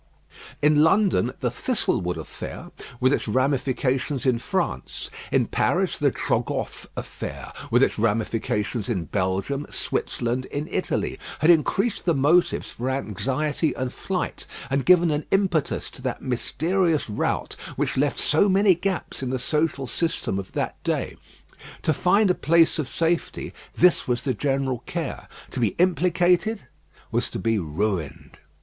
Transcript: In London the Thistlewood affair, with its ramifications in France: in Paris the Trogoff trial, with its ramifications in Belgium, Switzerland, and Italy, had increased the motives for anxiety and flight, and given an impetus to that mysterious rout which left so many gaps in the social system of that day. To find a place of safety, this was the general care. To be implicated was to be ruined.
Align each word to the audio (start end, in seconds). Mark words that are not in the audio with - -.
In 0.63 0.81
London 0.83 1.31
the 1.41 1.51
Thistlewood 1.51 2.17
affair, 2.17 2.71
with 2.99 3.13
its 3.13 3.27
ramifications 3.27 4.25
in 4.25 4.39
France: 4.39 5.11
in 5.31 5.45
Paris 5.45 5.95
the 5.99 6.09
Trogoff 6.09 6.87
trial, 6.95 7.53
with 7.69 7.83
its 7.83 7.99
ramifications 7.99 8.89
in 8.89 9.05
Belgium, 9.05 9.67
Switzerland, 9.69 10.47
and 10.51 10.67
Italy, 10.69 11.19
had 11.37 11.51
increased 11.51 12.05
the 12.05 12.15
motives 12.15 12.71
for 12.71 12.89
anxiety 12.89 13.75
and 13.75 13.93
flight, 13.93 14.47
and 14.71 14.87
given 14.87 15.11
an 15.11 15.23
impetus 15.29 15.87
to 15.91 16.01
that 16.01 16.23
mysterious 16.23 17.07
rout 17.07 17.53
which 17.75 17.95
left 17.95 18.17
so 18.17 18.49
many 18.49 18.73
gaps 18.73 19.21
in 19.21 19.29
the 19.29 19.37
social 19.37 19.85
system 19.85 20.39
of 20.39 20.53
that 20.53 20.83
day. 20.83 21.15
To 21.83 21.93
find 21.93 22.31
a 22.31 22.33
place 22.33 22.79
of 22.79 22.89
safety, 22.89 23.53
this 23.75 24.07
was 24.07 24.23
the 24.23 24.33
general 24.33 24.79
care. 24.87 25.27
To 25.51 25.59
be 25.59 25.75
implicated 25.77 26.61
was 27.11 27.29
to 27.29 27.37
be 27.37 27.59
ruined. 27.59 28.39